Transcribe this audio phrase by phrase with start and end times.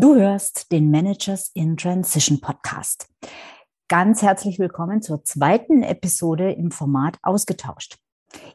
[0.00, 3.08] Du hörst den Managers in Transition Podcast.
[3.88, 7.98] Ganz herzlich willkommen zur zweiten Episode im Format Ausgetauscht.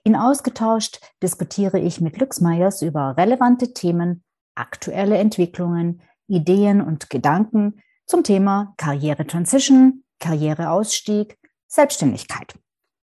[0.06, 4.24] In Ausgetauscht diskutiere ich mit Lux Meyers über relevante Themen,
[4.56, 11.38] aktuelle Entwicklungen, Ideen und Gedanken zum Thema Karriere Transition, Karriereausstieg,
[11.68, 12.54] Selbstständigkeit.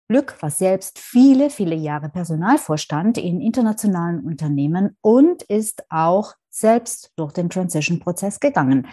[0.08, 7.32] Lück war selbst viele, viele Jahre Personalvorstand in internationalen Unternehmen und ist auch selbst durch
[7.32, 8.86] den Transition-Prozess gegangen.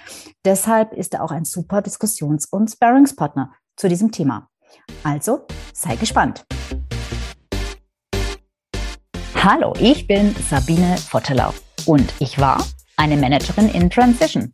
[0.45, 4.48] Deshalb ist er auch ein super Diskussions- und Sparringspartner zu diesem Thema.
[5.03, 6.45] Also sei gespannt.
[9.36, 11.53] Hallo, ich bin Sabine Vottelau
[11.88, 12.64] und ich war
[12.95, 14.53] eine Managerin in Transition.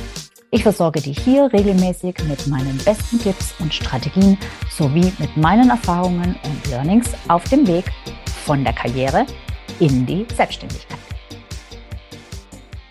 [0.53, 4.37] Ich versorge dich hier regelmäßig mit meinen besten Tipps und Strategien
[4.69, 7.85] sowie mit meinen Erfahrungen und Learnings auf dem Weg
[8.43, 9.25] von der Karriere
[9.79, 10.99] in die Selbstständigkeit.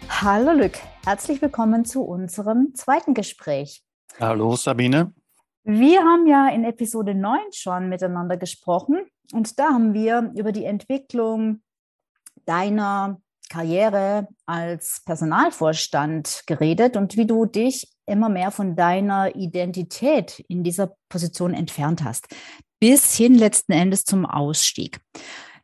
[0.09, 3.83] Hallo Lück, herzlich willkommen zu unserem zweiten Gespräch.
[4.19, 5.13] Hallo Sabine.
[5.63, 9.03] Wir haben ja in Episode 9 schon miteinander gesprochen
[9.35, 11.61] und da haben wir über die Entwicklung
[12.47, 13.21] deiner
[13.51, 20.95] Karriere als Personalvorstand geredet und wie du dich immer mehr von deiner Identität in dieser
[21.11, 22.29] Position entfernt hast,
[22.79, 25.01] bis hin letzten Endes zum Ausstieg.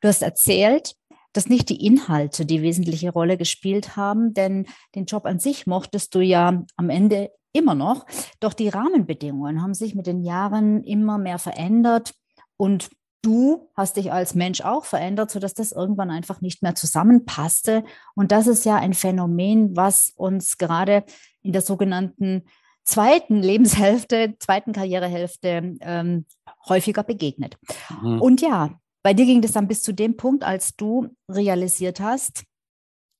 [0.00, 0.94] Du hast erzählt,
[1.32, 6.14] dass nicht die Inhalte die wesentliche Rolle gespielt haben, denn den Job an sich mochtest
[6.14, 8.04] du ja am Ende immer noch,
[8.40, 12.14] doch die Rahmenbedingungen haben sich mit den Jahren immer mehr verändert
[12.56, 12.90] und
[13.22, 17.84] du hast dich als Mensch auch verändert, sodass das irgendwann einfach nicht mehr zusammenpasste.
[18.14, 21.04] Und das ist ja ein Phänomen, was uns gerade
[21.42, 22.44] in der sogenannten
[22.84, 26.26] zweiten Lebenshälfte, zweiten Karrierehälfte ähm,
[26.68, 27.56] häufiger begegnet.
[28.00, 28.22] Mhm.
[28.22, 32.44] Und ja, bei dir ging das dann bis zu dem Punkt, als du realisiert hast,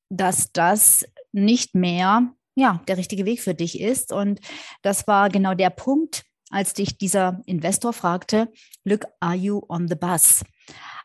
[0.08, 4.12] dass das nicht mehr ja, der richtige Weg für dich ist.
[4.12, 4.40] Und
[4.82, 8.52] das war genau der Punkt, als dich dieser Investor fragte,
[8.84, 10.44] look, are you on the bus?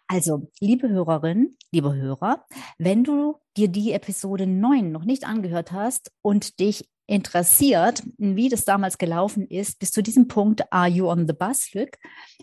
[0.08, 2.46] Also, liebe Hörerin, liebe Hörer,
[2.78, 8.66] wenn du dir die Episode 9 noch nicht angehört hast und dich interessiert, wie das
[8.66, 11.98] damals gelaufen ist, bis zu diesem Punkt, are you on the bus, Lück,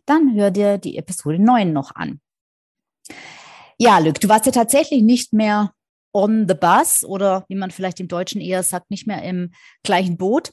[0.07, 2.21] dann hör dir die Episode 9 noch an.
[3.79, 5.73] Ja, Lück, du warst ja tatsächlich nicht mehr
[6.13, 10.17] on the bus oder wie man vielleicht im Deutschen eher sagt, nicht mehr im gleichen
[10.17, 10.53] Boot,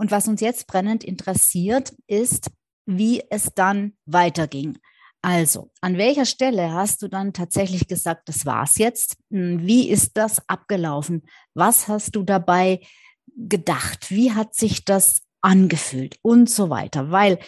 [0.00, 2.50] und was uns jetzt brennend interessiert, ist,
[2.86, 4.78] wie es dann weiterging.
[5.20, 9.18] Also, an welcher Stelle hast du dann tatsächlich gesagt, das war's jetzt?
[9.30, 11.24] Hm, wie ist das abgelaufen?
[11.52, 12.80] Was hast du dabei
[13.36, 14.10] gedacht?
[14.10, 16.16] Wie hat sich das angefühlt?
[16.22, 17.10] Und so weiter.
[17.10, 17.38] Weil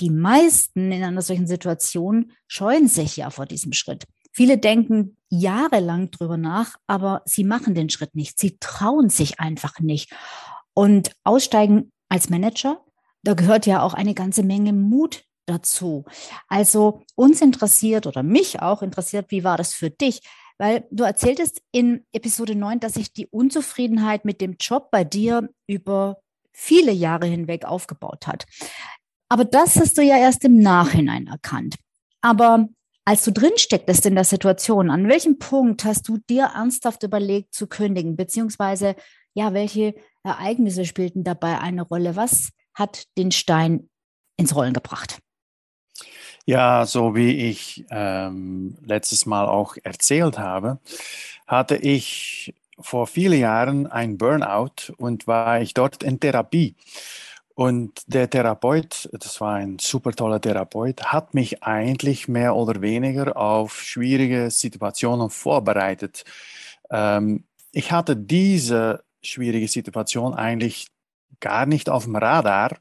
[0.00, 4.08] die meisten in einer solchen Situation scheuen sich ja vor diesem Schritt.
[4.32, 8.40] Viele denken jahrelang drüber nach, aber sie machen den Schritt nicht.
[8.40, 10.12] Sie trauen sich einfach nicht.
[10.74, 12.84] Und aussteigen als Manager,
[13.22, 16.04] da gehört ja auch eine ganze Menge Mut dazu.
[16.48, 20.20] Also uns interessiert oder mich auch interessiert, wie war das für dich?
[20.58, 25.48] Weil du erzähltest in Episode 9, dass sich die Unzufriedenheit mit dem Job bei dir
[25.66, 26.18] über
[26.52, 28.44] viele Jahre hinweg aufgebaut hat.
[29.28, 31.76] Aber das hast du ja erst im Nachhinein erkannt.
[32.20, 32.68] Aber
[33.04, 37.54] als du drin stecktest in der Situation, an welchem Punkt hast du dir ernsthaft überlegt
[37.54, 38.96] zu kündigen, beziehungsweise
[39.34, 42.16] ja, welche Ereignisse spielten dabei eine Rolle?
[42.16, 43.88] Was hat den Stein
[44.36, 45.18] ins Rollen gebracht?
[46.46, 50.80] Ja, so wie ich ähm, letztes Mal auch erzählt habe,
[51.46, 56.74] hatte ich vor vielen Jahren ein Burnout und war ich dort in Therapie.
[57.54, 63.36] Und der Therapeut, das war ein super toller Therapeut, hat mich eigentlich mehr oder weniger
[63.36, 66.24] auf schwierige Situationen vorbereitet.
[66.90, 70.88] Ähm, ich hatte diese schwierige Situation eigentlich
[71.40, 72.76] gar nicht auf dem Radar.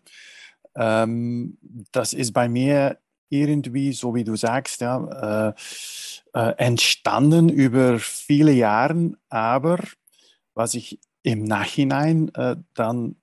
[0.75, 1.57] Ähm,
[1.91, 2.97] das ist bei mir
[3.29, 5.53] irgendwie, so wie du sagst, ja, äh,
[6.33, 9.79] äh, entstanden über viele Jahre, aber
[10.53, 13.15] was ich im Nachhinein äh, dann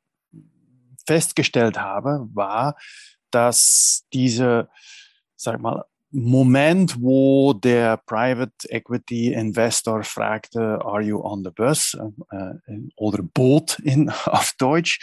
[1.06, 2.76] festgestellt habe, war,
[3.30, 4.68] dass diese,
[5.36, 5.84] sag mal,
[6.18, 11.94] Moment, wo der Private Equity Investor fragte, are you on the bus?
[12.30, 12.54] Äh,
[12.96, 15.00] oder Boot in, auf Deutsch.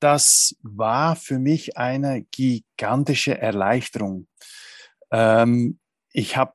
[0.00, 4.26] das war für mich eine gigantische Erleichterung.
[5.10, 5.78] Ähm,
[6.14, 6.54] ich habe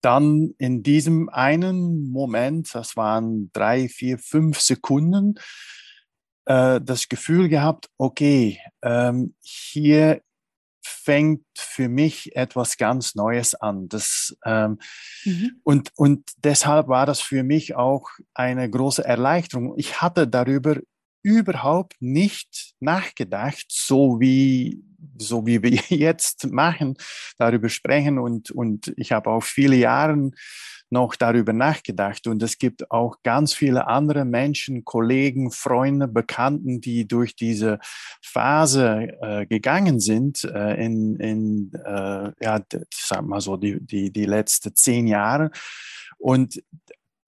[0.00, 5.34] dann in diesem einen Moment, das waren drei, vier, fünf Sekunden,
[6.46, 10.22] äh, das Gefühl gehabt, okay, ähm, hier
[10.88, 13.88] fängt für mich etwas ganz Neues an.
[13.88, 14.78] Das, ähm,
[15.24, 15.60] mhm.
[15.62, 19.74] und, und deshalb war das für mich auch eine große Erleichterung.
[19.76, 20.76] Ich hatte darüber
[21.22, 24.82] überhaupt nicht nachgedacht, so wie,
[25.18, 26.96] so wie wir jetzt machen,
[27.36, 28.18] darüber sprechen.
[28.18, 30.30] Und, und ich habe auch viele Jahre
[30.90, 32.26] noch darüber nachgedacht.
[32.26, 37.78] Und es gibt auch ganz viele andere Menschen, Kollegen, Freunde, Bekannten, die durch diese
[38.22, 42.60] Phase äh, gegangen sind äh, in, in äh, ja,
[42.92, 45.50] sag mal so, die, die, die letzten zehn Jahre.
[46.18, 46.62] Und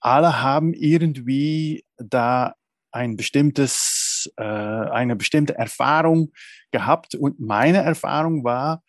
[0.01, 2.55] alle haben irgendwie da
[2.93, 6.33] ein bestimmtes, äh, eine bestimmte Erfahrung
[6.73, 7.15] gehabt.
[7.15, 8.83] Und meine Erfahrung war,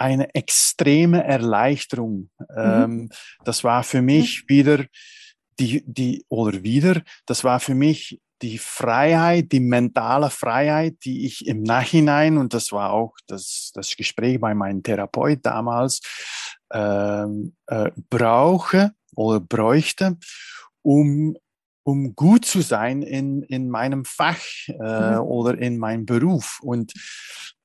[0.00, 2.30] eine extreme Erleichterung.
[2.38, 2.46] Mhm.
[2.56, 3.08] Ähm,
[3.44, 4.86] das war für mich wieder
[5.58, 11.46] die, die, oder wieder, das war für mich die Freiheit, die mentale Freiheit, die ich
[11.46, 16.00] im Nachhinein, und das war auch das, das Gespräch bei meinem Therapeut damals,
[16.72, 20.16] ähm, äh, brauche oder bräuchte,
[20.80, 21.36] um
[21.82, 25.20] um gut zu sein in, in meinem Fach äh, mhm.
[25.20, 26.92] oder in meinem Beruf und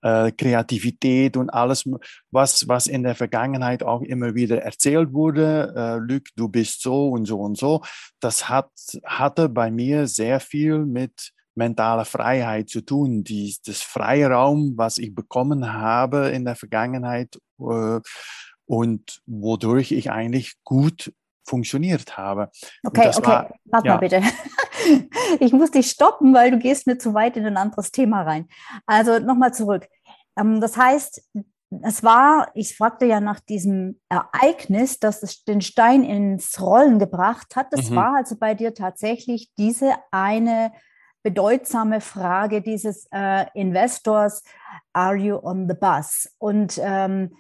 [0.01, 1.83] äh, Kreativität und alles,
[2.31, 7.09] was, was in der Vergangenheit auch immer wieder erzählt wurde, äh, Luc, du bist so
[7.09, 7.81] und so und so,
[8.19, 8.69] das hat,
[9.03, 13.23] hatte bei mir sehr viel mit mentaler Freiheit zu tun.
[13.23, 17.99] Die, das Freiraum, was ich bekommen habe in der Vergangenheit äh,
[18.65, 21.11] und wodurch ich eigentlich gut
[21.45, 22.49] funktioniert habe.
[22.83, 23.93] Okay, okay, war, warte ja.
[23.93, 24.21] mal bitte.
[25.39, 28.47] Ich muss dich stoppen, weil du gehst mir zu weit in ein anderes Thema rein.
[28.85, 29.87] Also nochmal zurück.
[30.37, 31.23] Ähm, das heißt,
[31.81, 37.67] es war, ich fragte ja nach diesem Ereignis, das den Stein ins Rollen gebracht hat.
[37.71, 37.95] Das mhm.
[37.95, 40.71] war also bei dir tatsächlich diese eine
[41.23, 44.43] bedeutsame Frage dieses äh, Investors,
[44.93, 46.29] are you on the bus?
[46.37, 47.35] Und ähm,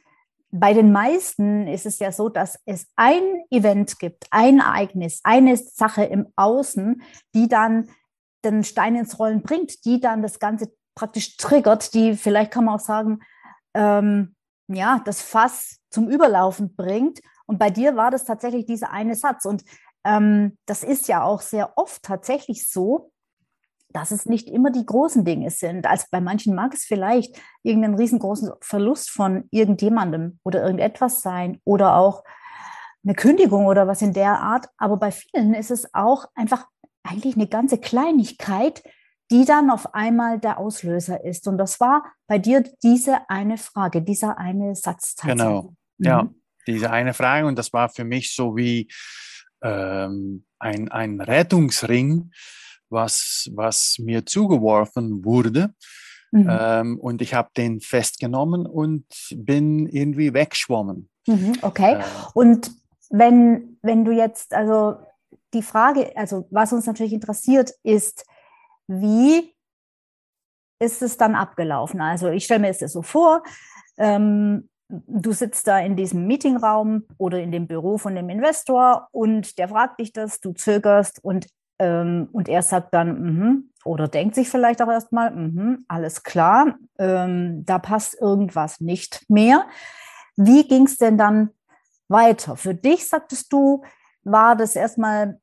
[0.59, 5.57] bei den meisten ist es ja so, dass es ein Event gibt, ein Ereignis, eine
[5.57, 7.01] Sache im Außen,
[7.33, 7.89] die dann
[8.43, 12.75] den Stein ins Rollen bringt, die dann das Ganze praktisch triggert, die vielleicht kann man
[12.75, 13.19] auch sagen,
[13.73, 14.35] ähm,
[14.67, 17.19] ja, das Fass zum Überlaufen bringt.
[17.47, 19.45] Und bei dir war das tatsächlich dieser eine Satz.
[19.45, 19.63] Und
[20.05, 23.11] ähm, das ist ja auch sehr oft tatsächlich so,
[23.95, 25.87] dass es nicht immer die großen Dinge sind.
[25.87, 31.95] Als bei manchen mag es vielleicht irgendeinen riesengroßen Verlust von irgendjemandem oder irgendetwas sein oder
[31.95, 32.25] auch
[33.05, 34.67] eine Kündigung oder was in der Art.
[34.77, 36.67] Aber bei vielen ist es auch einfach
[37.03, 38.83] eigentlich eine ganze Kleinigkeit,
[39.31, 41.47] die dann auf einmal der Auslöser ist.
[41.47, 45.15] Und das war bei dir diese eine Frage, dieser eine Satz.
[45.21, 46.05] Genau, mhm.
[46.05, 46.29] ja,
[46.67, 47.47] diese eine Frage.
[47.47, 48.91] Und das war für mich so wie
[49.63, 52.31] ähm, ein, ein Rettungsring,
[52.89, 55.73] was, was mir zugeworfen wurde.
[56.31, 56.47] Mhm.
[56.49, 59.05] Ähm, und ich habe den festgenommen und
[59.35, 61.09] bin irgendwie weggeschwommen.
[61.27, 61.95] Mhm, okay.
[61.95, 62.03] Äh,
[62.33, 62.71] und
[63.09, 64.97] wenn, wenn du jetzt, also
[65.53, 68.25] die Frage, also was uns natürlich interessiert, ist,
[68.87, 69.55] wie
[70.79, 72.01] ist es dann abgelaufen?
[72.01, 73.43] Also ich stelle mir es so vor,
[73.97, 79.57] ähm, du sitzt da in diesem Meetingraum oder in dem Büro von dem Investor und
[79.57, 81.47] der fragt dich das, du zögerst und
[81.79, 86.75] ähm, und er sagt dann, mm oder denkt sich vielleicht auch erstmal, mm alles klar,
[86.97, 89.67] ähm, da passt irgendwas nicht mehr.
[90.35, 91.51] Wie ging es denn dann
[92.07, 92.55] weiter?
[92.55, 93.83] Für dich, sagtest du,
[94.23, 95.39] war das erstmal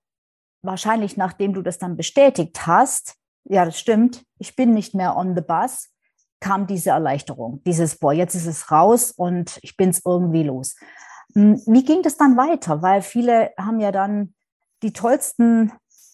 [0.63, 5.35] wahrscheinlich, nachdem du das dann bestätigt hast, ja, das stimmt, ich bin nicht mehr on
[5.37, 5.89] the bus,
[6.41, 10.77] kam diese Erleichterung, dieses, boah, jetzt ist es raus und ich bin es irgendwie los.
[11.35, 12.83] Hm, wie ging das dann weiter?
[12.83, 14.35] Weil viele haben ja dann
[14.83, 15.73] die tollsten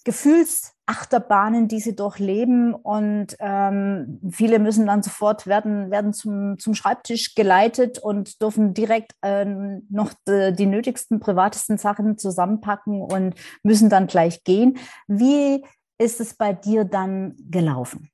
[0.08, 7.34] Gefühlsachterbahnen, die sie durchleben und ähm, viele müssen dann sofort werden, werden zum, zum Schreibtisch
[7.34, 9.44] geleitet und dürfen direkt äh,
[9.90, 14.78] noch die, die nötigsten, privatesten Sachen zusammenpacken und müssen dann gleich gehen.
[15.08, 15.62] Wie
[15.98, 18.10] ist es bei dir dann gelaufen?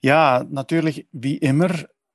[0.00, 1.70] Ja, natürlich wie immer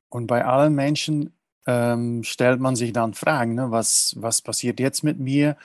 [0.09, 1.33] und bei allen Menschen
[1.65, 3.71] ähm, stellt man sich dann Fragen, ne?
[3.71, 5.55] was, was passiert jetzt mit mir?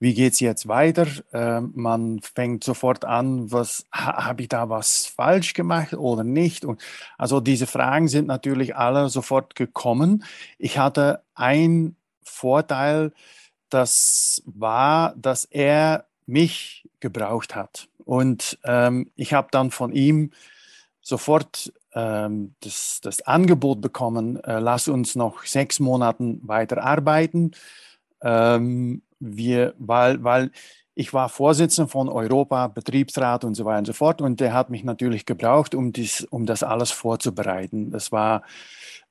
[0.00, 1.06] Wie geht es jetzt weiter?
[1.32, 6.64] Äh, man fängt sofort an, was ha, habe ich da was falsch gemacht oder nicht?
[6.64, 6.80] Und
[7.16, 10.24] also diese Fragen sind natürlich alle sofort gekommen.
[10.58, 13.12] Ich hatte einen Vorteil,
[13.70, 17.88] das war, dass er mich gebraucht hat.
[18.04, 20.30] Und ähm, ich habe dann von ihm
[21.00, 27.52] sofort ähm, das, das Angebot bekommen, äh, lass uns noch sechs Monate weiter arbeiten.
[28.22, 30.50] Ähm, wir, weil, weil
[30.94, 34.20] ich war Vorsitzender von Europa, Betriebsrat und so weiter und so fort.
[34.20, 37.92] Und der hat mich natürlich gebraucht, um, dies, um das alles vorzubereiten.
[37.92, 38.42] Das war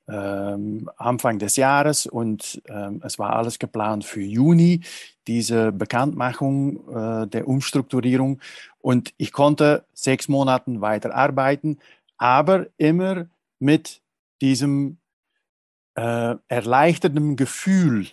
[0.08, 4.80] ähm, Anfang des Jahres und ähm, es war alles geplant für Juni,
[5.26, 8.40] diese Bekanntmachung äh, der Umstrukturierung.
[8.80, 11.78] Und ich konnte sechs Monate weiter arbeiten,
[12.16, 13.26] aber immer
[13.58, 14.02] mit
[14.40, 14.98] diesem
[15.94, 18.08] äh, erleichterten Gefühl,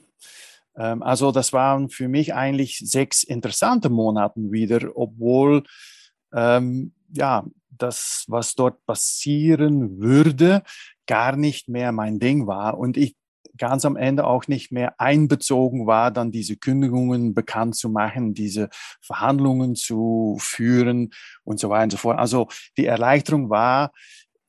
[0.77, 5.63] ähm, also das waren für mich eigentlich sechs interessante Monate wieder, obwohl
[6.34, 10.63] ähm, ja, das, was dort passieren würde,
[11.08, 13.15] gar nicht mehr mein Ding war und ich
[13.58, 18.70] ganz am Ende auch nicht mehr einbezogen war, dann diese Kündigungen bekannt zu machen, diese
[19.01, 21.12] Verhandlungen zu führen
[21.44, 22.20] und so weiter und so fort.
[22.20, 23.91] Also die Erleichterung war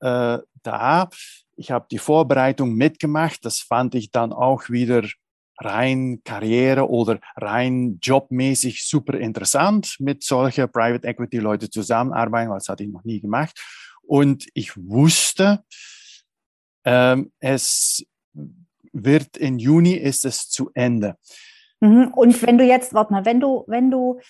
[0.00, 1.08] äh, da.
[1.56, 3.44] Ich habe die Vorbereitung mitgemacht.
[3.44, 5.02] Das fand ich dann auch wieder
[5.58, 12.68] rein Karriere oder rein jobmäßig super interessant mit solcher Private Equity Leute zusammenarbeiten, weil das
[12.68, 13.58] hatte ich noch nie gemacht.
[14.02, 15.64] Und ich wusste,
[16.84, 18.04] ähm, es
[18.92, 21.16] wird in Juni ist es zu Ende.
[21.80, 22.12] Mhm.
[22.14, 24.20] Und wenn du jetzt, warte mal, wenn du, wenn du,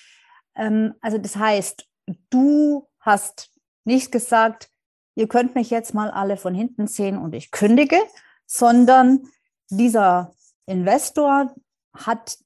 [0.55, 1.87] ähm, also das heißt,
[2.31, 3.53] du hast
[3.85, 4.71] nicht gesagt,
[5.15, 7.99] ihr könnt mich jetzt mal alle von hinten sehen und ich kündige,
[8.47, 9.29] sondern
[9.71, 10.33] dieser
[10.67, 11.55] Investor
[11.95, 12.39] hat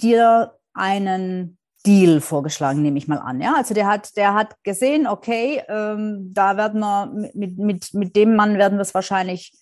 [0.00, 3.40] dir einen Deal vorgeschlagen, nehme ich mal an.
[3.40, 8.16] Ja, also der hat, der hat gesehen, okay, ähm, da werden wir mit, mit, mit
[8.16, 9.52] dem Mann werden wir es wahrscheinlich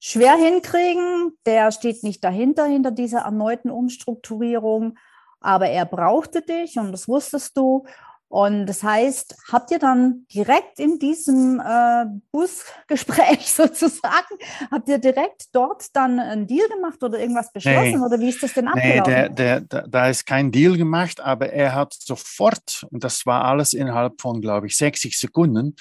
[0.00, 1.32] schwer hinkriegen.
[1.44, 4.98] Der steht nicht dahinter, hinter dieser erneuten Umstrukturierung,
[5.40, 7.84] aber er brauchte dich und das wusstest du.
[8.30, 14.38] Und das heißt, habt ihr dann direkt in diesem äh, Busgespräch sozusagen,
[14.70, 18.40] habt ihr direkt dort dann einen Deal gemacht oder irgendwas beschlossen nee, oder wie ist
[18.40, 19.02] das denn abgelaufen?
[19.04, 23.46] Nee, der, der, da ist kein Deal gemacht, aber er hat sofort, und das war
[23.46, 25.74] alles innerhalb von, glaube ich, 60 Sekunden,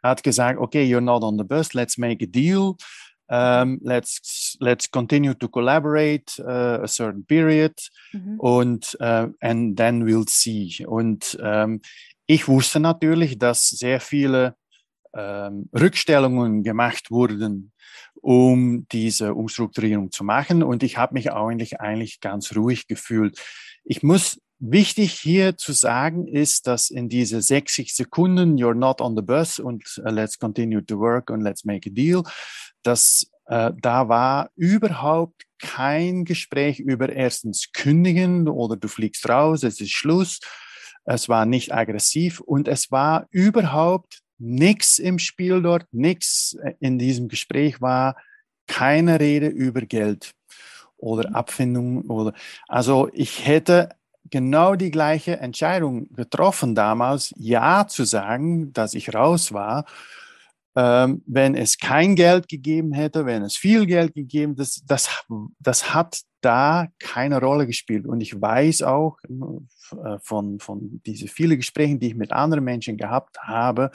[0.00, 2.76] hat gesagt, okay, you're not on the bus, let's make a deal.
[3.32, 7.74] Um, let's let's continue to collaborate uh, a certain period
[8.12, 8.40] mhm.
[8.40, 10.84] und uh, and then we'll see.
[10.84, 11.80] Und um,
[12.26, 14.56] ich wusste natürlich, dass sehr viele
[15.12, 17.70] um, Rückstellungen gemacht wurden,
[18.20, 20.64] um diese Umstrukturierung zu machen.
[20.64, 23.40] Und ich habe mich eigentlich eigentlich ganz ruhig gefühlt.
[23.84, 29.16] Ich muss Wichtig hier zu sagen ist, dass in diese 60 Sekunden, you're not on
[29.16, 32.22] the bus und uh, let's continue to work und let's make a deal,
[32.82, 39.80] dass äh, da war überhaupt kein Gespräch über erstens kündigen oder du fliegst raus, es
[39.80, 40.40] ist Schluss.
[41.04, 47.28] Es war nicht aggressiv und es war überhaupt nichts im Spiel dort, nichts in diesem
[47.28, 48.16] Gespräch war
[48.66, 50.32] keine Rede über Geld
[50.98, 52.34] oder Abfindung oder
[52.68, 53.88] also ich hätte
[54.24, 59.84] genau die gleiche Entscheidung getroffen damals, ja zu sagen, dass ich raus war
[60.76, 65.24] ähm, wenn es kein Geld gegeben hätte, wenn es viel Geld gegeben, das, das,
[65.58, 68.06] das hat da keine Rolle gespielt.
[68.06, 72.96] Und ich weiß auch äh, von, von diesen vielen Gesprächen, die ich mit anderen Menschen
[72.96, 73.90] gehabt habe,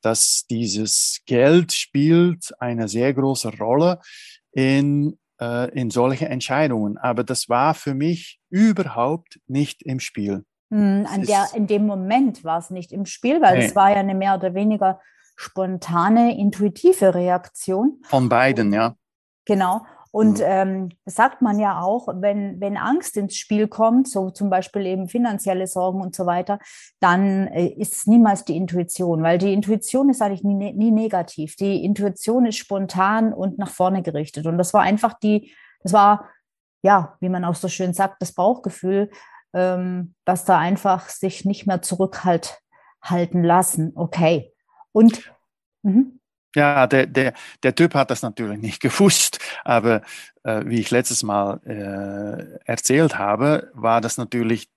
[0.00, 3.98] dass dieses Geld spielt eine sehr große Rolle
[4.52, 6.98] in, äh, in solche Entscheidungen.
[6.98, 10.44] Aber das war für mich überhaupt nicht im Spiel.
[10.70, 13.64] Hm, an der, in dem Moment war es nicht im Spiel, weil nee.
[13.66, 15.00] es war ja eine mehr oder weniger
[15.36, 18.00] spontane, intuitive Reaktion.
[18.04, 18.94] Von beiden, ja.
[19.44, 19.84] Genau.
[20.12, 20.44] Und mhm.
[20.46, 24.86] ähm, das sagt man ja auch, wenn, wenn Angst ins Spiel kommt, so zum Beispiel
[24.86, 26.58] eben finanzielle Sorgen und so weiter,
[27.00, 31.56] dann äh, ist es niemals die Intuition, weil die Intuition ist eigentlich nie, nie negativ.
[31.56, 34.46] Die Intuition ist spontan und nach vorne gerichtet.
[34.46, 36.28] Und das war einfach die, das war,
[36.82, 39.10] ja, wie man auch so schön sagt, das Bauchgefühl,
[39.54, 42.52] ähm, dass da einfach sich nicht mehr zurückhalten
[43.42, 43.92] lassen.
[43.94, 44.52] Okay,
[44.92, 45.32] und
[45.82, 46.20] mhm.
[46.54, 50.02] Ja, der, der, der Typ hat das natürlich nicht gewusst, aber
[50.44, 54.68] äh, wie ich letztes Mal äh, erzählt habe, war das natürlich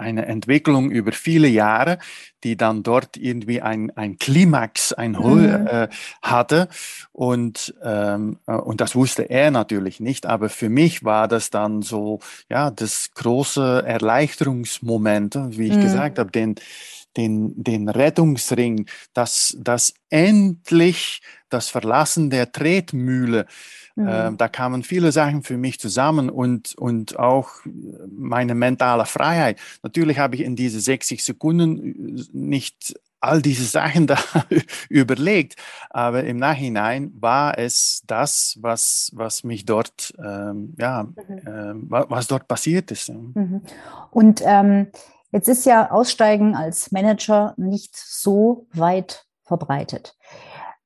[0.00, 1.98] eine Entwicklung über viele Jahre,
[2.42, 5.66] die dann dort irgendwie ein, ein Klimax, ein mhm.
[5.66, 5.88] äh,
[6.22, 6.68] hatte.
[7.12, 10.26] Und, ähm, äh, und das wusste er natürlich nicht.
[10.26, 15.82] Aber für mich war das dann so, ja, das große Erleichterungsmoment, wie ich mhm.
[15.82, 16.54] gesagt habe, den,
[17.16, 23.46] den, den Rettungsring, dass, dass endlich das Verlassen der Tretmühle,
[23.96, 24.08] mhm.
[24.08, 27.50] äh, da kamen viele Sachen für mich zusammen und, und auch
[28.08, 29.58] meine mentale Freiheit.
[29.82, 34.18] Natürlich habe ich in diese 60 Sekunden nicht all diese Sachen da
[34.88, 35.56] überlegt.
[35.90, 41.88] Aber im Nachhinein war es das, was, was mich dort, ähm, ja, mhm.
[41.90, 43.10] äh, was dort passiert ist.
[43.10, 43.62] Mhm.
[44.10, 44.88] Und ähm,
[45.32, 50.16] jetzt ist ja Aussteigen als Manager nicht so weit verbreitet.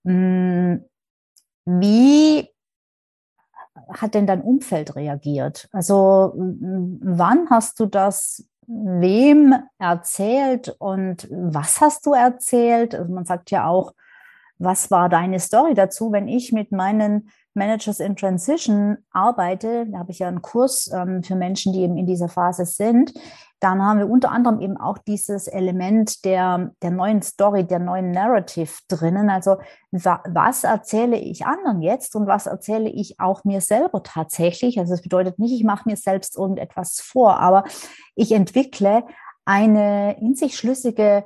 [0.05, 0.85] Hm,
[1.67, 2.49] wie
[3.89, 5.69] hat denn dein Umfeld reagiert?
[5.73, 12.95] Also wann hast du das wem erzählt und was hast du erzählt?
[12.95, 13.93] Also man sagt ja auch,
[14.59, 20.13] was war deine Story dazu, wenn ich mit meinen Managers in Transition arbeite, da habe
[20.13, 23.13] ich ja einen Kurs ähm, für Menschen, die eben in dieser Phase sind,
[23.65, 28.11] dann haben wir unter anderem eben auch dieses Element der, der neuen Story, der neuen
[28.11, 29.31] Narrative drinnen.
[29.31, 29.57] Also
[29.91, 34.79] wa was erzähle ich anderen jetzt und was erzähle ich auch mir selber tatsächlich?
[34.79, 37.65] Also das bedeutet nicht, ich mache mir selbst irgendetwas vor, aber
[38.15, 39.05] ich entwickle
[39.47, 41.25] eine in sich schlüssige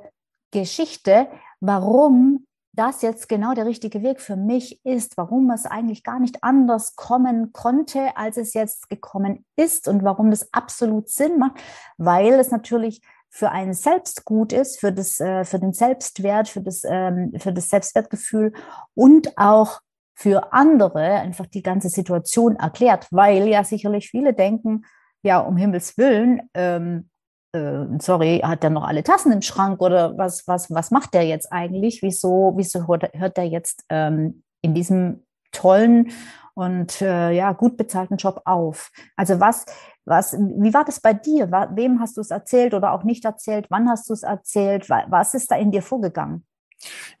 [0.51, 1.27] Geschichte,
[1.59, 6.43] warum das jetzt genau der richtige Weg für mich ist, warum es eigentlich gar nicht
[6.43, 11.59] anders kommen konnte, als es jetzt gekommen ist und warum das absolut Sinn macht,
[11.97, 16.61] weil es natürlich für einen selbst gut ist, für, das, äh, für den Selbstwert, für
[16.61, 18.53] das, ähm, für das Selbstwertgefühl
[18.95, 19.81] und auch
[20.15, 24.83] für andere einfach die ganze Situation erklärt, weil ja sicherlich viele denken,
[25.21, 27.09] ja, um Himmels Willen, ähm,
[27.53, 31.25] äh, sorry, hat er noch alle Tassen im Schrank oder was, was, was macht der
[31.25, 32.01] jetzt eigentlich?
[32.01, 36.11] Wieso, wieso hört, er jetzt ähm, in diesem tollen
[36.53, 38.91] und äh, ja, gut bezahlten Job auf?
[39.15, 39.65] Also was,
[40.05, 41.49] was, wie war das bei dir?
[41.51, 43.67] Wem hast du es erzählt oder auch nicht erzählt?
[43.69, 44.89] Wann hast du es erzählt?
[44.89, 46.45] Was ist da in dir vorgegangen?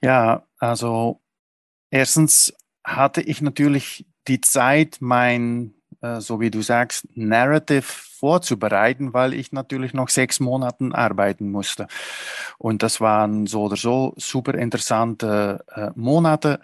[0.01, 1.21] Ja, also
[1.89, 5.73] erstens hatte ich natürlich die Zeit, mein
[6.19, 7.81] so wie du sagst, Narrative
[8.19, 11.87] vorzubereiten, weil ich natürlich noch sechs Monaten arbeiten musste.
[12.57, 16.59] Und das waren so oder so super interessante äh, Monate,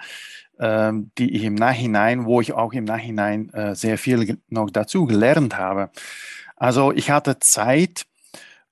[0.57, 5.05] äh, die ich im Nachhinein, wo ich auch im Nachhinein äh, sehr viel noch dazu
[5.05, 5.89] gelernt habe.
[6.57, 8.05] Also ich hatte Zeit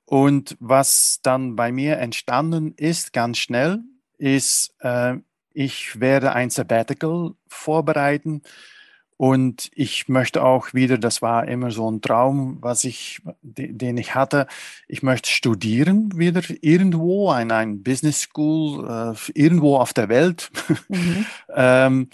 [0.06, 3.80] und was dann bei mir entstanden ist, ganz schnell,
[4.18, 5.16] ist, äh,
[5.54, 8.42] ich werde ein Sabbatical vorbereiten
[9.24, 14.16] und ich möchte auch wieder, das war immer so ein Traum, was ich, den ich
[14.16, 14.48] hatte,
[14.90, 20.52] ich möchte studieren wieder irgendwo, in einer Business School, äh, irgendwo auf der Welt.
[20.90, 21.26] Mhm.
[21.56, 22.10] ähm,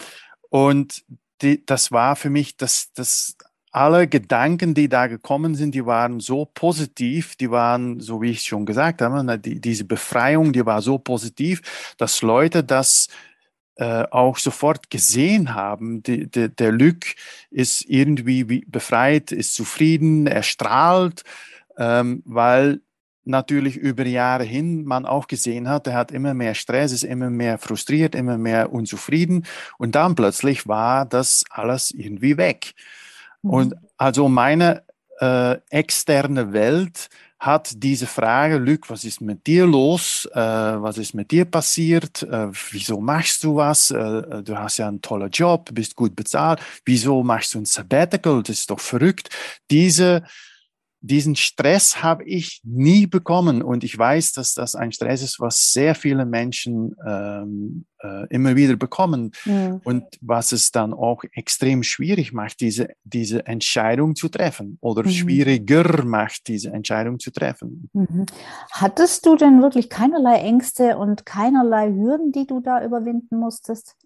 [0.50, 1.02] und
[1.42, 3.36] die, das war für mich, das, das,
[3.72, 8.42] alle Gedanken, die da gekommen sind, die waren so positiv, die waren, so wie ich
[8.42, 13.08] schon gesagt habe, die, diese Befreiung, die war so positiv, dass Leute das
[13.80, 16.98] äh, auch sofort gesehen haben, die, die, der Luc
[17.50, 21.24] ist irgendwie befreit, ist zufrieden, er strahlt,
[21.78, 22.82] ähm, weil
[23.24, 27.30] natürlich über Jahre hin man auch gesehen hat, er hat immer mehr Stress, ist immer
[27.30, 29.46] mehr frustriert, immer mehr unzufrieden
[29.78, 32.74] und dann plötzlich war das alles irgendwie weg.
[33.40, 33.50] Mhm.
[33.50, 34.82] Und also meine
[35.20, 37.08] äh, externe Welt
[37.40, 40.28] hat diese Frage, Luc, was ist mit dir los?
[40.32, 42.26] Äh, was ist mit dir passiert?
[42.70, 43.88] Wieso machst du was?
[43.88, 46.60] Du hast ja einen tollen Job, bist gut bezahlt.
[46.84, 48.42] Wieso machst du ein Sabbatical?
[48.42, 49.30] Das ist doch verrückt.
[49.70, 50.22] Diese
[51.00, 55.72] diesen Stress habe ich nie bekommen und ich weiß, dass das ein Stress ist, was
[55.72, 59.80] sehr viele Menschen ähm, äh, immer wieder bekommen mhm.
[59.84, 65.10] und was es dann auch extrem schwierig macht, diese, diese Entscheidung zu treffen oder mhm.
[65.10, 67.88] schwieriger macht, diese Entscheidung zu treffen.
[67.92, 68.26] Mhm.
[68.72, 73.96] Hattest du denn wirklich keinerlei Ängste und keinerlei Hürden, die du da überwinden musstest?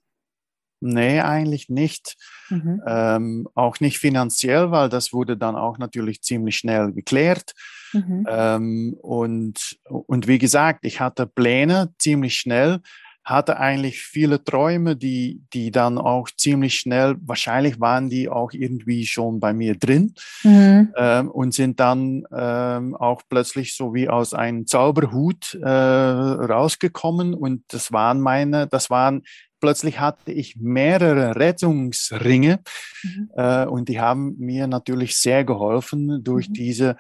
[0.87, 2.17] Nee, eigentlich nicht.
[2.51, 2.83] Mhm.
[2.87, 7.55] Ähm, auch nicht finanziell, weil das wurde dann auch natürlich ziemlich schnell geklärt.
[7.95, 8.27] Mhm.
[8.29, 12.81] Ähm, und, und wie gesagt, ich hatte Pläne ziemlich schnell,
[13.25, 19.07] hatte eigentlich viele Träume, die, die dann auch ziemlich schnell, wahrscheinlich waren die auch irgendwie
[19.07, 20.93] schon bei mir drin mhm.
[20.97, 27.63] ähm, und sind dann ähm, auch plötzlich so wie aus einem Zauberhut äh, rausgekommen und
[27.69, 29.23] das waren meine, das waren
[29.65, 32.61] plötzlich hatte ich mehrere Rettungsringe
[33.03, 33.31] mhm.
[33.35, 36.53] äh, und die haben mir natürlich sehr geholfen durch mhm.
[36.53, 36.97] diese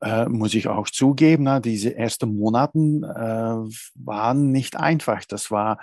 [0.00, 3.56] äh, muss ich auch zugeben, na, diese ersten Monaten äh,
[3.94, 5.22] waren nicht einfach.
[5.26, 5.78] Das war,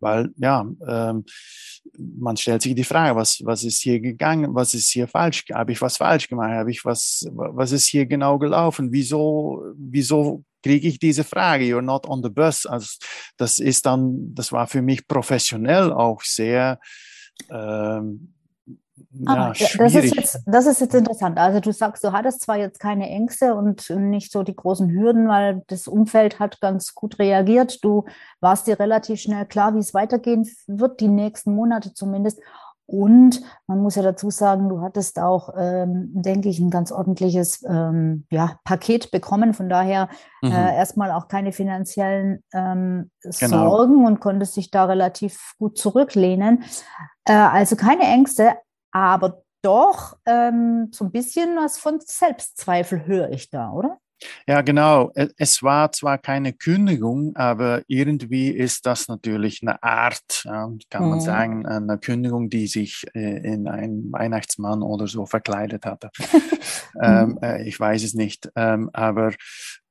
[0.00, 1.24] weil, ja, ähm,
[1.96, 5.72] man stellt sich die Frage, was, was ist hier gegangen, was ist hier falsch, habe
[5.72, 10.88] ich was falsch gemacht, habe ich was, was ist hier genau gelaufen, wieso, wieso kriege
[10.88, 12.64] ich diese Frage, you're not on the bus.
[12.64, 12.98] Also
[13.36, 16.80] das ist dann, das war für mich professionell auch sehr,
[17.50, 18.34] ähm,
[19.12, 21.38] ja, das, ist jetzt, das ist jetzt interessant.
[21.38, 25.28] Also du sagst, du hattest zwar jetzt keine Ängste und nicht so die großen Hürden,
[25.28, 27.84] weil das Umfeld hat ganz gut reagiert.
[27.84, 28.06] Du
[28.40, 32.40] warst dir relativ schnell klar, wie es weitergehen wird, die nächsten Monate zumindest.
[32.86, 37.64] Und man muss ja dazu sagen, du hattest auch, ähm, denke ich, ein ganz ordentliches
[37.66, 39.54] ähm, ja, Paket bekommen.
[39.54, 40.08] Von daher
[40.42, 40.52] mhm.
[40.52, 43.68] äh, erstmal auch keine finanziellen ähm, genau.
[43.70, 46.64] Sorgen und konntest dich da relativ gut zurücklehnen.
[47.24, 48.54] Äh, also keine Ängste,
[48.92, 53.98] aber doch ähm, so ein bisschen was von Selbstzweifel höre ich da, oder?
[54.46, 55.12] Ja, genau.
[55.36, 61.20] Es war zwar keine Kündigung, aber irgendwie ist das natürlich eine Art, kann man mhm.
[61.20, 66.10] sagen, eine Kündigung, die sich äh, in einen Weihnachtsmann oder so verkleidet hatte.
[67.02, 67.38] ähm, mhm.
[67.42, 68.50] äh, ich weiß es nicht.
[68.56, 69.32] Ähm, aber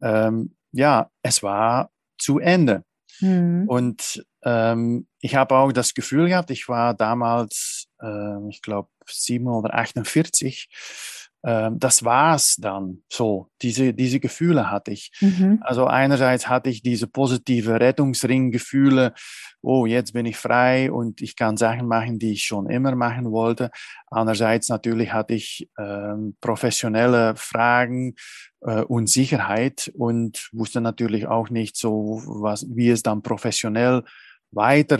[0.02, 2.84] ähm, ja, es war zu Ende.
[3.20, 3.66] Mhm.
[3.68, 9.48] Und ähm, ich habe auch das Gefühl gehabt, ich war damals, äh, ich glaube, 7
[9.48, 13.50] oder 48 ähm, das war's dann so.
[13.62, 15.12] Diese, diese Gefühle hatte ich.
[15.20, 15.60] Mhm.
[15.62, 19.14] Also einerseits hatte ich diese positive Rettungsring-Gefühle,
[19.62, 23.32] oh, jetzt bin ich frei und ich kann Sachen machen, die ich schon immer machen
[23.32, 23.72] wollte.
[24.08, 28.16] Andererseits natürlich hatte ich ähm, professionelle Fragen
[28.62, 34.04] äh, und Sicherheit und wusste natürlich auch nicht so, was, wie es dann professionell
[34.52, 35.00] weiter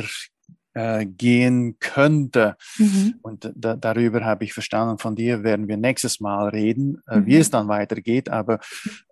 [0.74, 2.56] äh, gehen könnte.
[2.78, 3.16] Mhm.
[3.22, 7.26] Und da, darüber habe ich verstanden, von dir werden wir nächstes Mal reden, äh, mhm.
[7.26, 8.30] wie es dann weitergeht.
[8.30, 8.60] Aber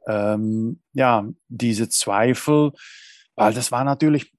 [0.08, 2.72] ähm, ja, diese Zweifel,
[3.36, 4.32] weil das war natürlich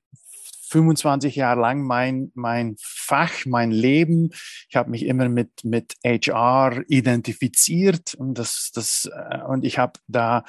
[0.73, 4.31] 25 Jahre lang mein, mein Fach, mein Leben.
[4.69, 10.01] Ich habe mich immer mit, mit HR identifiziert und, das, das, äh, und ich habe
[10.09, 10.45] da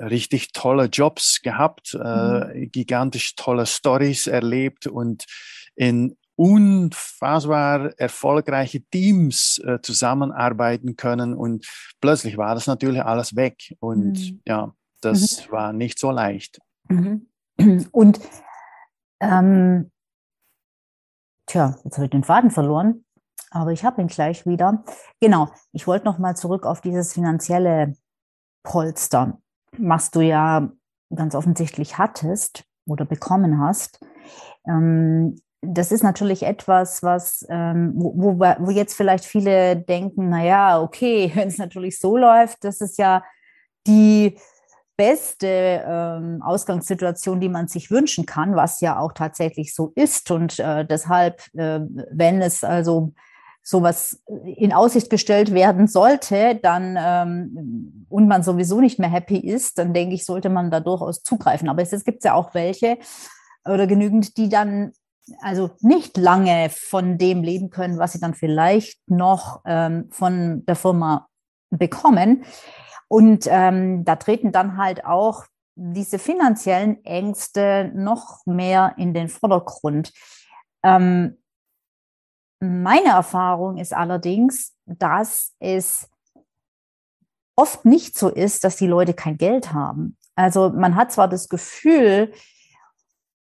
[0.00, 2.00] richtig tolle Jobs gehabt, mhm.
[2.02, 5.26] äh, gigantisch tolle Stories erlebt und
[5.76, 11.66] in unfassbar erfolgreiche Teams äh, zusammenarbeiten können und
[12.00, 14.40] plötzlich war das natürlich alles weg und mhm.
[14.44, 15.52] ja, das mhm.
[15.52, 16.60] war nicht so leicht.
[16.88, 17.28] Mhm.
[17.92, 18.20] Und
[19.20, 19.90] ähm,
[21.46, 23.04] tja, jetzt habe ich den Faden verloren,
[23.50, 24.82] aber ich habe ihn gleich wieder.
[25.20, 27.94] Genau, ich wollte noch mal zurück auf dieses finanzielle
[28.64, 29.40] Polster,
[29.78, 30.72] was du ja
[31.14, 34.00] ganz offensichtlich hattest oder bekommen hast.
[34.66, 41.30] Ähm, das ist natürlich etwas, was, ähm, wo, wo, jetzt vielleicht viele denken, naja, okay,
[41.34, 43.22] wenn es natürlich so läuft, das ist ja
[43.86, 44.38] die
[44.96, 50.30] beste ähm, Ausgangssituation, die man sich wünschen kann, was ja auch tatsächlich so ist.
[50.30, 53.12] Und äh, deshalb, äh, wenn es also
[53.62, 59.78] sowas in Aussicht gestellt werden sollte, dann ähm, und man sowieso nicht mehr happy ist,
[59.78, 61.68] dann denke ich, sollte man da durchaus zugreifen.
[61.68, 62.98] Aber es gibt ja auch welche
[63.64, 64.92] oder genügend, die dann
[65.40, 70.76] also nicht lange von dem leben können, was sie dann vielleicht noch ähm, von der
[70.76, 71.28] Firma
[71.70, 72.44] bekommen.
[73.08, 75.44] Und ähm, da treten dann halt auch
[75.76, 80.12] diese finanziellen Ängste noch mehr in den Vordergrund.
[80.82, 81.38] Ähm,
[82.60, 86.08] meine Erfahrung ist allerdings, dass es
[87.56, 90.16] oft nicht so ist, dass die Leute kein Geld haben.
[90.34, 92.32] Also man hat zwar das Gefühl,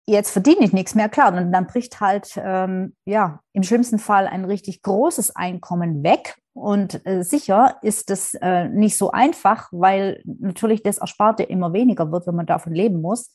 [0.05, 4.27] jetzt verdiene ich nichts mehr, klar, und dann bricht halt, ähm, ja, im schlimmsten Fall
[4.27, 6.37] ein richtig großes Einkommen weg.
[6.53, 12.11] Und äh, sicher ist es äh, nicht so einfach, weil natürlich das Ersparte immer weniger
[12.11, 13.31] wird, wenn man davon leben muss.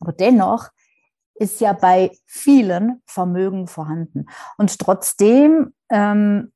[0.00, 0.68] Aber dennoch
[1.34, 4.26] ist ja bei vielen Vermögen vorhanden.
[4.56, 6.52] Und trotzdem ähm,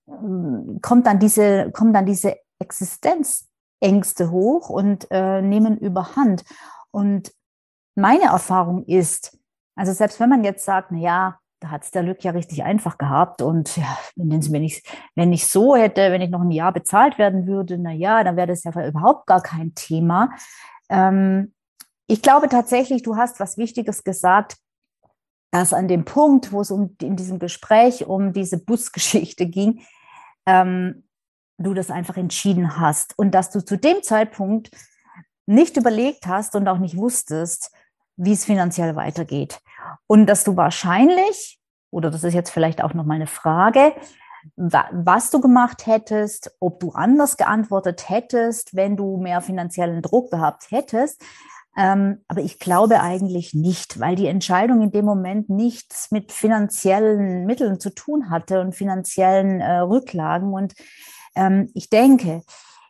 [0.80, 6.44] kommt dann diese, kommen dann diese Existenzängste hoch und äh, nehmen überhand.
[6.90, 7.32] Und
[7.94, 9.38] meine Erfahrung ist,
[9.80, 12.64] also selbst wenn man jetzt sagt, na ja, da hat es der Lück ja richtig
[12.64, 14.82] einfach gehabt und ja, wenn ich
[15.14, 18.36] wenn ich so hätte, wenn ich noch ein Jahr bezahlt werden würde, na ja, dann
[18.36, 20.32] wäre das ja überhaupt gar kein Thema.
[20.90, 21.54] Ähm,
[22.06, 24.58] ich glaube tatsächlich, du hast was Wichtiges gesagt,
[25.50, 29.80] dass an dem Punkt, wo es um in diesem Gespräch um diese Busgeschichte ging,
[30.44, 31.04] ähm,
[31.56, 34.72] du das einfach entschieden hast und dass du zu dem Zeitpunkt
[35.46, 37.72] nicht überlegt hast und auch nicht wusstest,
[38.20, 39.60] wie es finanziell weitergeht.
[40.06, 41.58] Und dass du wahrscheinlich,
[41.90, 43.94] oder das ist jetzt vielleicht auch noch mal eine Frage,
[44.56, 50.70] was du gemacht hättest, ob du anders geantwortet hättest, wenn du mehr finanziellen Druck gehabt
[50.70, 51.22] hättest.
[51.76, 57.46] Ähm, aber ich glaube eigentlich nicht, weil die Entscheidung in dem Moment nichts mit finanziellen
[57.46, 60.52] Mitteln zu tun hatte und finanziellen äh, Rücklagen.
[60.52, 60.74] Und
[61.34, 62.42] ähm, ich denke,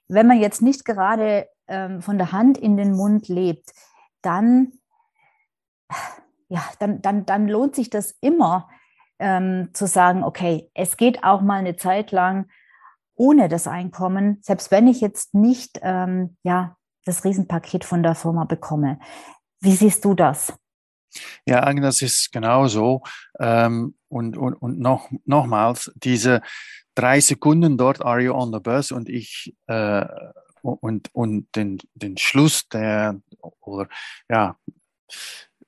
[0.09, 3.71] wenn man jetzt nicht gerade ähm, von der Hand in den Mund lebt,
[4.23, 4.73] dann
[6.49, 8.69] ja, dann, dann, dann lohnt sich das immer,
[9.19, 12.49] ähm, zu sagen, okay, es geht auch mal eine Zeit lang
[13.15, 18.45] ohne das Einkommen, selbst wenn ich jetzt nicht ähm, ja, das Riesenpaket von der Firma
[18.45, 18.99] bekomme.
[19.61, 20.55] Wie siehst du das?
[21.45, 23.03] Ja, das ist genauso.
[23.39, 26.41] Ähm, und und, und noch, nochmals, diese
[26.95, 28.91] drei Sekunden dort, are you on the bus?
[28.91, 30.07] Und ich äh,
[30.63, 33.21] und, und den, den Schluss der,
[33.61, 33.89] oder
[34.29, 34.57] ja,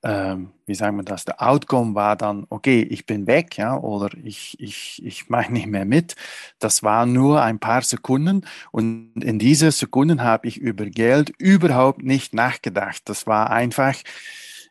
[0.02, 4.08] ähm, wie sagen wir das, der Outcome war dann, okay, ich bin weg, ja, oder
[4.24, 6.16] ich, ich, ich mache nicht mehr mit.
[6.58, 12.02] Das war nur ein paar Sekunden und in diese Sekunden habe ich über Geld überhaupt
[12.02, 13.02] nicht nachgedacht.
[13.04, 13.94] Das war einfach,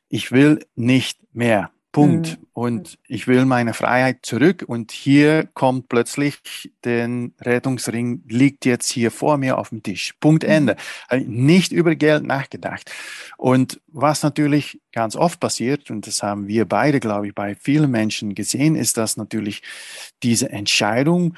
[0.10, 1.72] ich will nicht mehr.
[1.92, 2.40] Punkt.
[2.40, 2.48] Mhm.
[2.54, 4.64] Und ich will meine Freiheit zurück.
[4.68, 6.40] Und hier kommt plötzlich
[6.86, 10.14] den Rettungsring, liegt jetzt hier vor mir auf dem Tisch.
[10.20, 10.50] Punkt mhm.
[10.50, 10.76] Ende.
[11.26, 12.92] Nicht über Geld nachgedacht.
[13.38, 17.92] Und was natürlich ganz oft passiert, und das haben wir beide, glaube ich, bei vielen
[17.92, 19.62] Menschen gesehen, ist, dass natürlich
[20.24, 21.36] diese Entscheidung,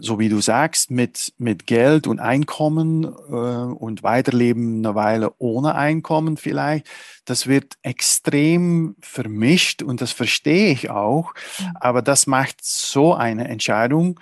[0.00, 5.74] so wie du sagst, mit, mit Geld und Einkommen äh, und Weiterleben eine Weile ohne
[5.74, 6.86] Einkommen vielleicht,
[7.24, 11.34] das wird extrem vermischt und das verstehe ich auch.
[11.74, 14.20] Aber das macht so eine Entscheidung,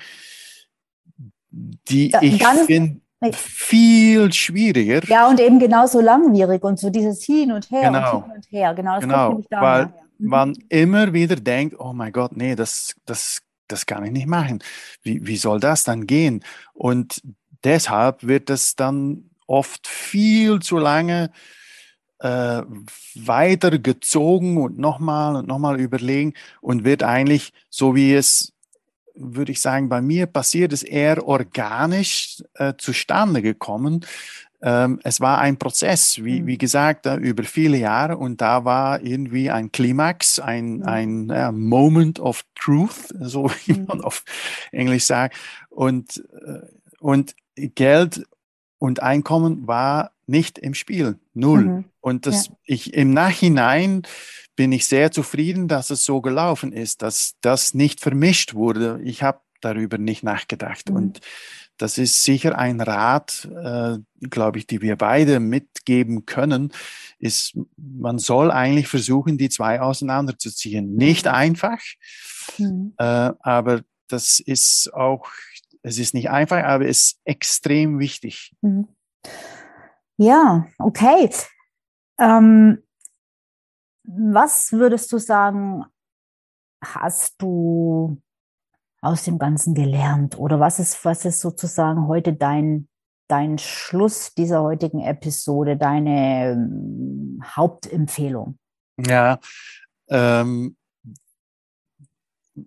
[1.51, 3.01] die ja, ich finde
[3.33, 5.05] viel schwieriger.
[5.07, 8.17] Ja, und eben genauso langwierig und so dieses Hin und Her genau.
[8.17, 8.75] und Hin und Her.
[8.75, 9.31] Genau, das genau.
[9.31, 10.29] kommt weil mhm.
[10.29, 14.63] man immer wieder denkt, oh mein Gott, nee, das, das das kann ich nicht machen.
[15.03, 16.45] Wie, wie soll das dann gehen?
[16.75, 17.23] Und
[17.65, 21.31] deshalb wird es dann oft viel zu lange
[22.21, 22.63] äh,
[23.15, 28.53] weitergezogen und nochmal und nochmal überlegen und wird eigentlich, so wie es,
[29.15, 34.07] würde ich sagen, bei mir passiert, ist eher organisch äh, zustande gekommen,
[34.63, 36.47] ähm, es war ein Prozess, wie, mhm.
[36.47, 40.83] wie gesagt, äh, über viele Jahre und da war irgendwie ein Klimax, ein, mhm.
[40.85, 43.87] ein äh, Moment of Truth, so wie mhm.
[43.87, 44.25] man auf
[44.71, 45.37] Englisch sagt.
[45.69, 46.61] Und, äh,
[47.01, 48.25] und Geld
[48.79, 51.65] und Einkommen war nicht im Spiel, null.
[51.65, 51.85] Mhm.
[52.01, 52.55] Und das, ja.
[52.65, 54.03] ich im Nachhinein
[54.55, 59.01] bin ich sehr zufrieden, dass es so gelaufen ist, dass das nicht vermischt wurde.
[59.03, 60.91] Ich habe darüber nicht nachgedacht.
[60.91, 60.97] Mhm.
[60.97, 61.21] Und
[61.83, 63.99] das ist sicher ein Rat, äh,
[64.31, 66.73] glaube ich, die wir beide mitgeben können,
[67.19, 70.95] ist, man soll eigentlich versuchen, die zwei auseinanderzuziehen.
[70.95, 71.81] Nicht einfach,
[72.57, 72.95] mhm.
[72.99, 75.27] äh, aber das ist auch,
[75.83, 78.55] es ist nicht einfach, aber es ist extrem wichtig.
[78.61, 78.87] Mhm.
[80.19, 81.31] Ja, okay.
[82.21, 82.81] Ähm,
[84.05, 85.85] was würdest du sagen,
[86.81, 88.23] hast du
[89.03, 90.39] aus dem Ganzen gelernt?
[90.39, 92.89] Oder was ist, was ist sozusagen heute dein,
[93.29, 98.59] dein Schluss dieser heutigen Episode, deine ähm, Hauptempfehlung?
[98.97, 99.41] Ja,
[100.09, 100.77] ähm,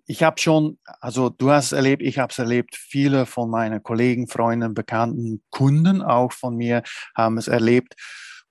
[0.04, 4.28] ich habe schon, also du hast erlebt, ich habe es erlebt, viele von meinen Kollegen,
[4.28, 6.82] Freunden, Bekannten, Kunden auch von mir
[7.16, 7.94] haben es erlebt.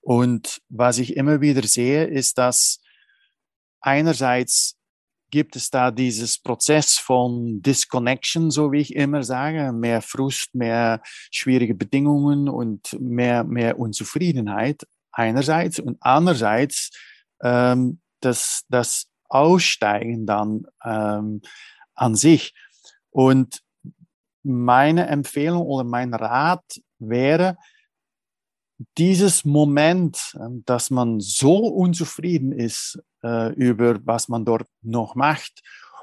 [0.00, 2.80] Und was ich immer wieder sehe, ist, dass
[3.80, 4.75] einerseits
[5.36, 11.02] gibt es da dieses Prozess von Disconnection, so wie ich immer sage, mehr Frust, mehr
[11.30, 16.90] schwierige Bedingungen und mehr, mehr Unzufriedenheit einerseits und andererseits
[17.42, 21.42] ähm, das, das Aussteigen dann ähm,
[21.94, 22.54] an sich.
[23.10, 23.62] Und
[24.42, 27.58] meine Empfehlung oder mein Rat wäre,
[28.96, 35.62] dieses Moment, ähm, dass man so unzufrieden ist äh, über was man dort noch macht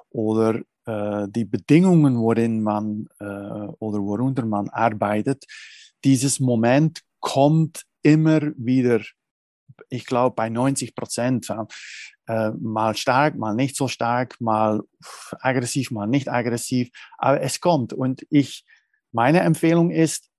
[0.10, 3.24] oder äh, die Bedingungen, worin man äh,
[3.80, 5.46] oder worunter man arbeitet,
[6.04, 9.02] dieses Moment kommt immer wieder,
[9.90, 11.50] ich glaube bei 90 Prozent,
[12.28, 14.82] äh, mal stark, mal nicht so stark, mal
[15.40, 17.94] aggressiv, mal nicht aggressiv, aber es kommt.
[17.94, 18.66] Und ich,
[19.12, 20.30] meine Empfehlung ist,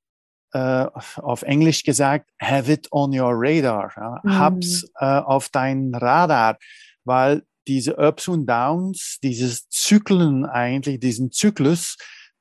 [0.55, 0.87] äh,
[1.17, 3.93] auf Englisch gesagt, have it on your radar.
[3.97, 4.21] Ja?
[4.23, 4.39] Mhm.
[4.39, 6.59] Hab's äh, auf dein Radar,
[7.05, 11.97] weil diese Ups und Downs, dieses Zyklen eigentlich, diesen Zyklus,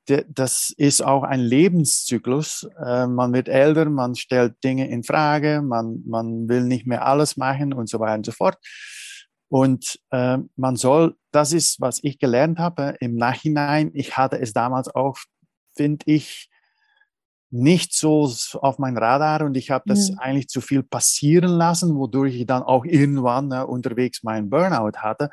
[0.08, 2.68] de, das ist auch ein Lebenszyklus.
[2.84, 7.36] Äh, man wird älter, man stellt Dinge in Frage, man, man will nicht mehr alles
[7.36, 8.58] machen und so weiter und so fort.
[9.48, 13.90] Und äh, man soll, das ist, was ich gelernt habe im Nachhinein.
[13.94, 15.18] Ich hatte es damals auch,
[15.76, 16.48] finde ich,
[17.54, 18.28] nicht so
[18.60, 20.18] auf mein Radar und ich habe das mhm.
[20.18, 25.30] eigentlich zu viel passieren lassen, wodurch ich dann auch irgendwann äh, unterwegs meinen Burnout hatte.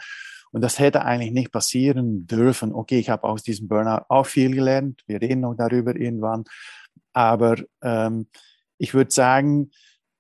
[0.52, 2.74] Und das hätte eigentlich nicht passieren dürfen.
[2.74, 5.02] Okay, ich habe aus diesem Burnout auch viel gelernt.
[5.08, 6.44] Wir reden noch darüber irgendwann.
[7.14, 8.28] Aber ähm,
[8.78, 9.72] ich würde sagen,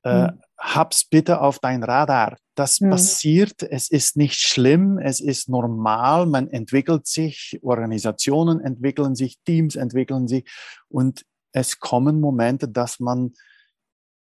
[0.03, 0.41] äh, mhm.
[0.57, 2.37] hab's bitte auf dein Radar.
[2.55, 2.89] Das mhm.
[2.89, 9.75] passiert, es ist nicht schlimm, es ist normal, man entwickelt sich, Organisationen entwickeln sich, Teams
[9.75, 10.49] entwickeln sich
[10.89, 13.33] und es kommen Momente, dass man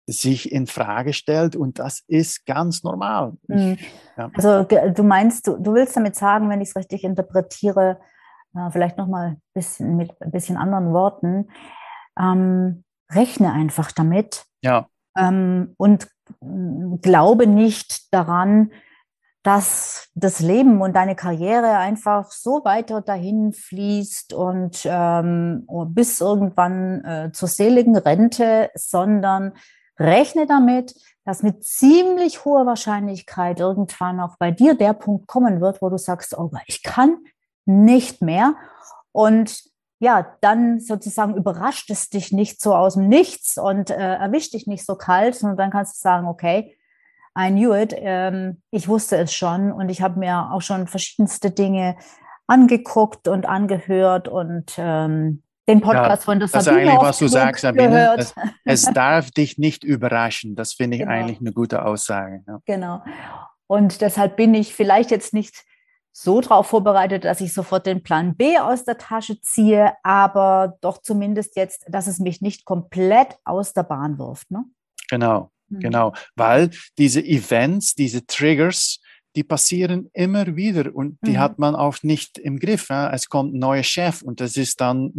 [0.07, 3.35] sich in Frage stellt und das ist ganz normal.
[3.47, 3.75] Mhm.
[3.75, 4.31] Ich, ja.
[4.35, 8.01] Also du meinst, du, du willst damit sagen, wenn ich es richtig interpretiere,
[8.55, 11.51] äh, vielleicht nochmal bisschen mit ein bisschen anderen Worten,
[12.19, 14.89] ähm, rechne einfach damit ja.
[15.17, 16.09] ähm, und
[17.03, 18.71] glaube nicht daran,
[19.49, 27.03] dass das Leben und deine Karriere einfach so weiter dahin fließt und ähm, bis irgendwann
[27.03, 29.55] äh, zur seligen Rente, sondern
[29.99, 35.81] rechne damit, dass mit ziemlich hoher Wahrscheinlichkeit irgendwann auch bei dir der Punkt kommen wird,
[35.81, 37.17] wo du sagst, oh, ich kann
[37.65, 38.55] nicht mehr.
[39.13, 39.63] Und
[39.99, 44.67] ja, dann sozusagen überrascht es dich nicht so aus dem Nichts und äh, erwischt dich
[44.67, 46.78] nicht so kalt, sondern dann kannst du sagen, okay,
[47.39, 51.51] I knew it, ähm, ich wusste es schon und ich habe mir auch schon verschiedenste
[51.51, 51.97] Dinge
[52.49, 56.65] angeguckt und angehört und ähm, den Podcast ja, von der Sabine.
[56.65, 58.17] Das ist eigentlich, was du sagst, Sabine.
[58.17, 60.57] Es, es, darf dich nicht überraschen.
[60.57, 61.13] Das finde ich genau.
[61.13, 62.43] eigentlich eine gute Aussage.
[62.47, 62.59] Ja.
[62.65, 63.03] Genau.
[63.67, 65.65] Und deshalb bin ich vielleicht jetzt nicht
[66.11, 70.99] so darauf vorbereitet, dass ich sofort den Plan B aus der Tasche ziehe, aber doch
[70.99, 74.51] zumindest jetzt, dass es mich nicht komplett aus der Bahn wirft.
[74.51, 74.65] Ne?
[75.11, 75.53] Genau.
[75.71, 79.01] Genau, weil diese Events, diese Triggers,
[79.39, 81.39] die passieren immer wieder und die mhm.
[81.39, 82.89] hat man auch nicht im Griff.
[82.89, 83.13] Ja?
[83.13, 85.13] Es kommt ein neuer Chef und das ist dann,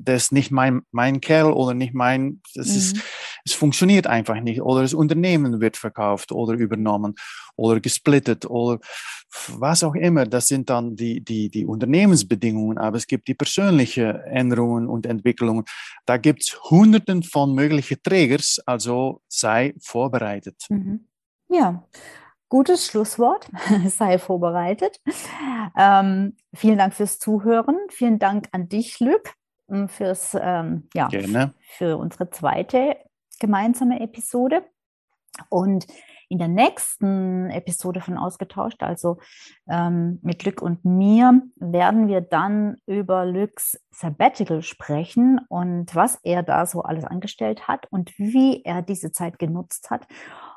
[0.00, 2.76] das ist nicht mein, mein Kerl oder nicht mein, das mhm.
[2.76, 2.96] ist,
[3.44, 7.16] es funktioniert einfach nicht oder das Unternehmen wird verkauft oder übernommen
[7.56, 8.78] oder gesplittet oder
[9.48, 10.24] was auch immer.
[10.24, 15.64] Das sind dann die, die, die Unternehmensbedingungen, aber es gibt die persönlichen Änderungen und Entwicklungen.
[16.06, 20.64] Da gibt es hunderten von möglichen Trägers, also sei vorbereitet.
[20.68, 21.08] Mhm.
[21.48, 21.82] Ja,
[22.52, 23.48] Gutes Schlusswort.
[23.86, 25.00] Sei vorbereitet.
[25.74, 27.78] Ähm, vielen Dank fürs Zuhören.
[27.88, 29.32] Vielen Dank an dich, Lück,
[29.70, 31.54] ähm, fürs, ähm, ja, Gerne.
[31.62, 32.98] für unsere zweite
[33.40, 34.66] gemeinsame Episode.
[35.48, 35.86] Und
[36.28, 39.16] in der nächsten Episode von Ausgetauscht, also
[39.66, 46.42] ähm, mit Lück und mir, werden wir dann über Lücks Sabbatical sprechen und was er
[46.42, 50.06] da so alles angestellt hat und wie er diese Zeit genutzt hat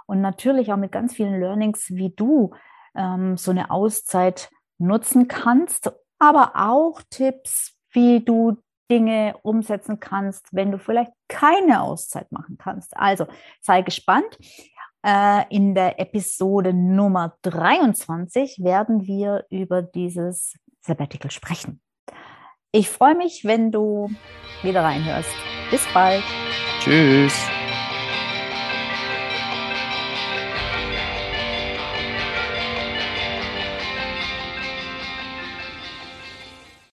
[0.06, 2.54] und natürlich auch mit ganz vielen Learnings, wie du
[2.96, 8.58] ähm, so eine Auszeit nutzen kannst, aber auch Tipps, wie du
[8.92, 12.96] Dinge umsetzen kannst, wenn du vielleicht keine Auszeit machen kannst.
[12.96, 13.26] Also
[13.62, 14.38] sei gespannt.
[15.06, 21.80] Äh, in der Episode Nummer 23 werden wir über dieses Sabbatical sprechen.
[22.72, 24.10] Ich freue mich, wenn du
[24.64, 25.30] wieder reinhörst.
[25.70, 26.24] Bis bald.
[26.80, 27.65] Tschüss.